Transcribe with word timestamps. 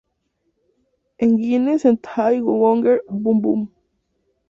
Engine 1.19 1.77
Sentai 1.77 2.35
Go-onger: 2.43 2.97
Boom 3.07 3.37
Boom! 3.43 3.61